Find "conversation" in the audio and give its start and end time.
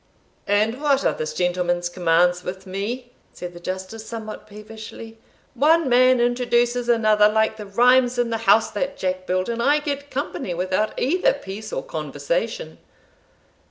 11.83-12.79